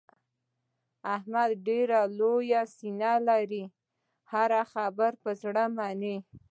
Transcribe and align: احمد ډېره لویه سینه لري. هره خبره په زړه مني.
احمد 1.15 1.49
ډېره 1.67 1.99
لویه 2.19 2.61
سینه 2.75 3.13
لري. 3.27 3.63
هره 4.31 4.61
خبره 4.73 5.17
په 5.23 5.31
زړه 5.41 5.63
مني. 5.77 6.17